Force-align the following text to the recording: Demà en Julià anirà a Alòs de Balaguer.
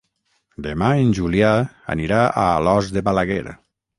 Demà 0.67 0.87
en 1.01 1.11
Julià 1.17 1.51
anirà 1.95 2.23
a 2.29 2.47
Alòs 2.57 2.91
de 2.97 3.07
Balaguer. 3.11 3.45